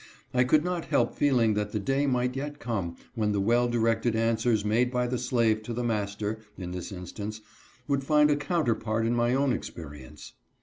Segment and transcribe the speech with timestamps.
[0.33, 4.15] I could not help feeling that the day might yet come when the well directed
[4.15, 7.41] answers made by the slave to the master, in this instance,
[7.87, 10.33] would find a counterpart in my own experience.